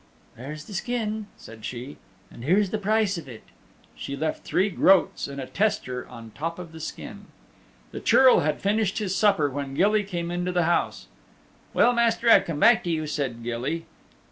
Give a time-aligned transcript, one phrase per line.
[0.35, 1.97] "There's the skin," said she,
[2.31, 3.43] "and here's the price of it."
[3.95, 7.27] She left three groats and a tester on top of the skin.
[7.91, 11.05] The Churl had finished his supper when Gilly came into the house.
[11.71, 13.85] "Well, Master, I've come back to you," said Gilly.